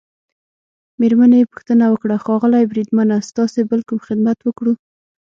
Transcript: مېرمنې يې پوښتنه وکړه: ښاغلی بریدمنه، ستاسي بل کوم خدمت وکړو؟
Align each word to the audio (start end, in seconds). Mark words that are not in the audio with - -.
مېرمنې 0.99 1.37
يې 1.41 1.49
پوښتنه 1.51 1.85
وکړه: 1.89 2.15
ښاغلی 2.25 2.63
بریدمنه، 2.71 3.15
ستاسي 3.29 3.61
بل 3.69 3.79
کوم 3.87 3.99
خدمت 4.07 4.37
وکړو؟ 4.43 4.73